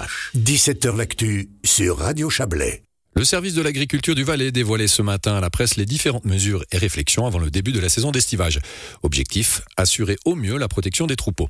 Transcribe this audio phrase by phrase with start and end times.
[0.00, 2.82] ch 17h L'actu sur Radio Chablais.
[3.14, 6.64] Le service de l'agriculture du Valais dévoilait ce matin à la presse les différentes mesures
[6.70, 8.60] et réflexions avant le début de la saison d'estivage.
[9.02, 11.48] Objectif, assurer au mieux la protection des troupeaux.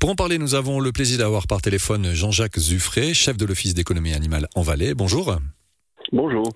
[0.00, 3.74] Pour en parler, nous avons le plaisir d'avoir par téléphone Jean-Jacques Zuffré, chef de l'Office
[3.74, 4.94] d'économie animale en Valais.
[4.94, 5.36] Bonjour.
[6.12, 6.48] Bonjour.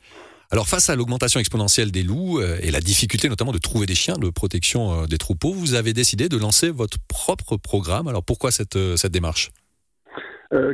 [0.51, 3.97] Alors face à l'augmentation exponentielle des loups euh, et la difficulté notamment de trouver des
[3.97, 8.07] chiens de protection euh, des troupeaux, vous avez décidé de lancer votre propre programme.
[8.07, 9.51] Alors pourquoi cette, euh, cette démarche?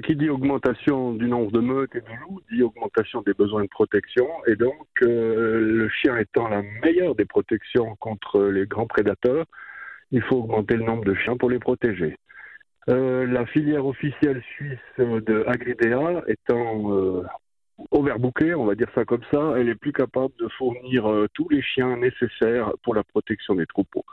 [0.02, 3.68] Qui dit augmentation du nombre de meutes et de loups dit augmentation des besoins de
[3.68, 9.46] protection et donc le chien étant la meilleure des protections contre les grands prédateurs,
[10.10, 12.16] il faut augmenter le nombre de chiens pour les protéger.
[12.86, 17.24] la filière officielle suisse de Agridea étant
[17.90, 21.48] overbookée, on va dire ça comme ça, elle est plus capable de fournir euh, tous
[21.48, 24.04] les chiens nécessaires pour la protection des troupeaux.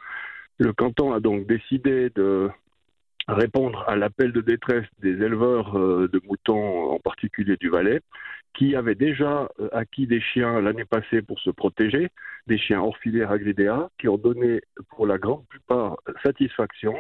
[0.58, 2.50] Le canton a donc décidé de
[3.34, 8.02] répondre à l'appel de détresse des éleveurs euh, de moutons, en particulier du Valais,
[8.54, 12.10] qui avaient déjà euh, acquis des chiens l'année passée pour se protéger,
[12.48, 16.96] des chiens hors filière agridéa, qui ont donné pour la grande plupart satisfaction.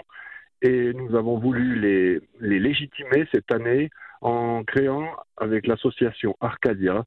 [0.61, 3.89] Et nous avons voulu les, légitimer cette année
[4.21, 7.05] en créant avec l'association Arcadia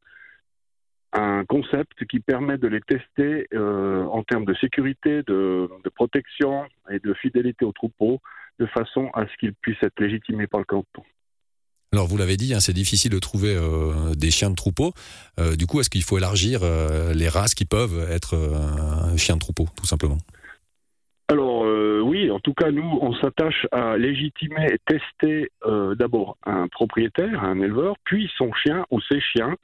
[1.12, 6.98] un concept qui permet de les tester euh, en termes de sécurité, de, protection et
[7.00, 8.20] de fidélité au troupeau,
[8.58, 11.02] de façon à ce qu'ils puissent être légitimés par le canton.
[11.92, 14.92] Alors vous l'avez dit, hein, c'est difficile de trouver euh, des chiens de troupeau.
[15.38, 16.60] Euh, du coup, est-ce qu'il faut élargir
[17.14, 18.34] les races qui peuvent être
[19.16, 20.18] chiens de troupeau, tout simplement?
[21.28, 21.62] Alors
[22.04, 25.50] oui, en tout cas, nous, on s'attache à légitimer et tester
[25.96, 29.56] d'abord un propriétaire, un éleveur, puis son chien ou ses chiens,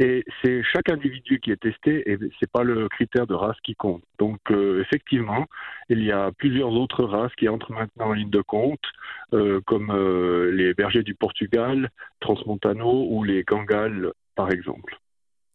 [0.00, 3.74] et c'est chaque individu qui est testé et c'est pas le critère de race qui
[3.74, 4.02] compte.
[4.20, 5.46] Donc euh, effectivement,
[5.90, 8.78] il y a plusieurs autres races qui entrent maintenant en ligne de compte,
[9.34, 11.90] euh, comme euh, les bergers du Portugal,
[12.20, 14.96] Transmontano ou les Gangales par exemple.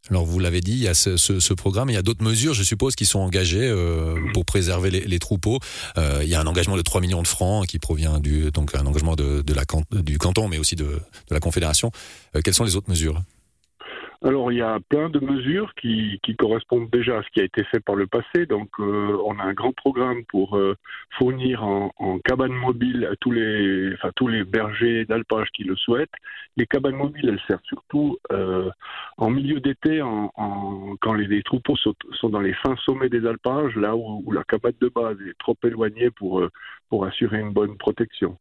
[0.10, 2.64] Alors vous l'avez dit, il y a ce, programme, il y a d'autres mesures, je
[2.64, 3.74] suppose, qui sont engagées
[4.34, 5.60] pour préserver les, troupeaux.
[5.96, 8.86] il y a un engagement de 3 millions de francs qui provient du donc un
[8.86, 9.42] engagement de,
[10.02, 11.00] du canton, mais aussi de
[11.32, 11.92] la confédération.
[12.44, 13.24] quelles sont les autres mesures?
[14.24, 17.64] Alors il y a plein de mesures qui, correspondent déjà à ce qui a été
[17.66, 18.46] fait par le passé.
[18.46, 20.76] Donc euh, on a un grand programme pour euh,
[21.18, 21.92] fournir en,
[22.26, 26.14] cabane mobile à tous les, enfin, tous les bergers d'alpage qui le souhaitent.
[26.58, 28.70] Les cabanes mobiles, elles servent surtout euh,
[29.18, 30.32] en milieu d'été, en,
[31.02, 34.74] quand les, troupeaux sont, dans les fins sommets des alpages, là où, où, la cabane
[34.80, 36.44] de base est trop éloignée pour,
[36.90, 38.38] pour assurer une bonne protection.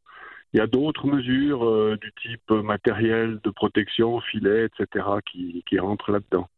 [0.53, 5.79] Il y a d'autres mesures euh, du type matériel de protection, filet, etc., qui, qui
[5.79, 6.49] rentrent là-dedans.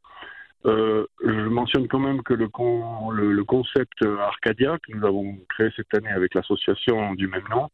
[0.67, 5.95] Euh, je mentionne quand même que le, le, concept Arcadia, que nous avons créé cette
[5.95, 7.69] année avec l'association du même nom,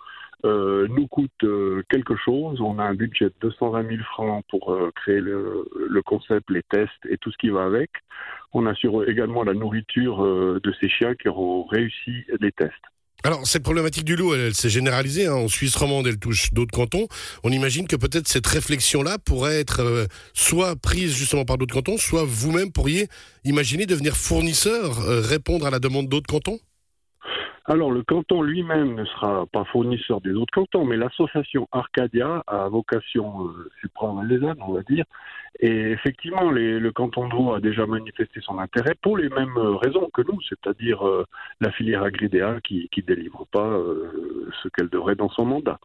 [0.44, 2.60] euh, nous coûte euh, quelque chose.
[2.60, 6.62] On a un budget de 220 000 francs pour euh, créer le, le, concept, les
[6.62, 7.91] tests et tout ce qui va avec.
[8.54, 12.72] On assure également la nourriture de ces chiens qui auront réussi les tests.
[13.22, 15.26] Alors, cette problématique du loup, elle, s'est généralisée.
[15.26, 15.34] Hein.
[15.34, 17.06] En Suisse romande, elle touche d'autres cantons.
[17.44, 21.98] On imagine que peut-être cette réflexion-là pourrait être euh, soit prise justement par d'autres cantons,
[21.98, 23.08] soit vous-même pourriez
[23.44, 26.58] imaginer devenir fournisseur, euh, répondre à la demande d'autres cantons?
[27.70, 32.69] Alors, le canton lui-même ne sera pas fournisseur des autres cantons, mais l'association Arcadia a
[32.69, 35.04] vocation euh, supranalésaine, on va dire.
[35.60, 39.76] Et effectivement, le canton de Vaud a déjà manifesté son intérêt pour les mêmes euh,
[39.76, 41.25] raisons que nous, c'est-à-dire euh,
[41.60, 45.78] la filière agridéale qui ne délivre pas euh, ce qu'elle devrait dans son mandat.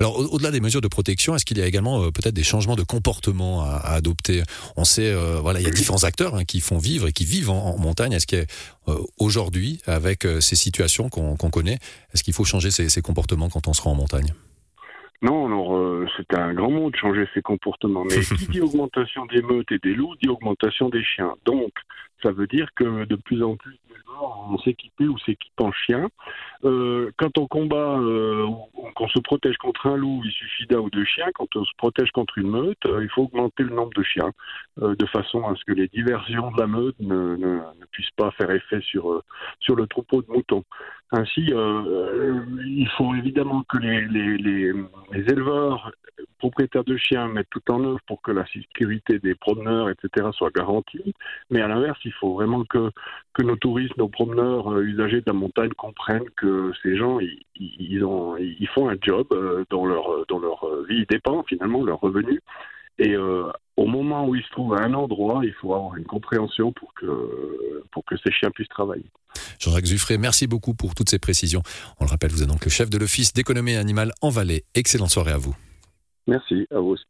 [0.00, 2.74] Alors, au-delà des mesures de protection, est-ce qu'il y a également euh, peut-être des changements
[2.74, 4.42] de comportement à, adopter?
[4.76, 7.24] On sait, euh, voilà, il y a différents acteurs hein, qui font vivre et qui
[7.24, 8.12] vivent en, montagne.
[8.12, 11.78] Est-ce qu'aujourd'hui, euh, avec ces situations qu'on connaît,
[12.12, 14.34] est-ce qu'il faut changer ses, comportements quand on se rend en montagne?
[15.22, 18.04] Non, alors c'est un grand mot de changer ses comportements.
[18.04, 21.34] Mais qui dit augmentation des meutes et des loups dit augmentation des chiens.
[21.46, 21.72] Donc,
[22.24, 23.78] ça veut dire que de plus en plus
[24.20, 26.08] on s'équiper ou s'équipe en chien.
[26.64, 28.46] Euh, quand on combat, euh,
[28.94, 31.30] qu'on se protège contre un loup, il suffit d'un ou deux chiens.
[31.34, 34.32] Quand on se protège contre une meute, euh, il faut augmenter le nombre de chiens,
[34.80, 37.60] de façon à ce que les diversions de la meute ne, ne,
[37.90, 39.22] puissent pas faire effet sur,
[39.60, 40.64] sur le troupeau de moutons.
[41.12, 44.72] Ainsi, il faut évidemment que les, les, les,
[45.30, 45.92] éleveurs
[46.38, 50.50] propriétaires de chiens mettent tout en œuvre pour que la sécurité des promeneurs, etc., soit
[50.54, 51.14] garantie.
[51.50, 52.90] Mais à l'inverse, il faut vraiment que,
[53.42, 57.18] nos touristes, nos promeneurs, euh, usagers de la montagne comprennent que ces gens,
[57.56, 62.00] ils, ont, ils font un job euh, dont leur, dans leur vie dépend finalement, leur
[62.00, 62.40] revenu.
[62.98, 66.04] Et euh, au moment où ils se trouvent à un endroit, il faut avoir une
[66.04, 69.06] compréhension pour que, pour que ces chiens puissent travailler.
[69.64, 71.62] Jean-Jacques Zuffré, merci beaucoup pour toutes ces précisions.
[71.98, 74.64] On le rappelle, vous êtes donc le chef de l'Office d'économie animale en Valais.
[74.74, 75.56] Excellente soirée à vous.
[76.26, 77.04] Merci, à vous aussi.